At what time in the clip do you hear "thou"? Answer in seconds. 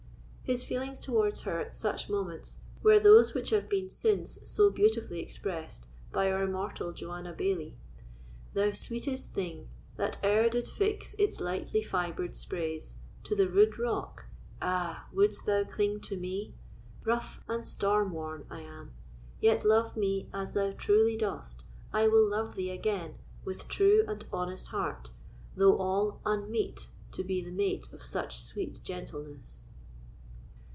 8.53-8.71, 15.45-15.63, 20.51-20.71